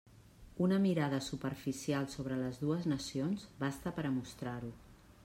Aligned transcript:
Una 0.67 0.79
mirada 0.85 1.19
superficial 1.25 2.09
sobre 2.15 2.39
les 2.39 2.59
dues 2.63 2.87
nacions 2.95 3.47
basta 3.65 3.97
per 3.99 4.07
a 4.11 4.15
mostrar-ho. 4.19 4.73